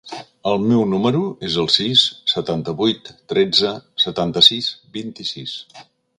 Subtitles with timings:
[0.51, 3.75] El meu número es el sis, setanta-vuit, tretze,
[4.07, 5.55] setanta-sis, vint-i-sis.